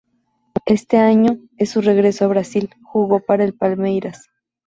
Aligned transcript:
Ese 0.65 0.97
año, 0.97 1.37
en 1.59 1.67
su 1.67 1.79
regreso 1.79 2.25
a 2.25 2.29
Brasil, 2.29 2.71
jugó 2.83 3.19
para 3.19 3.43
el 3.43 3.53
Palmeiras. 3.53 4.31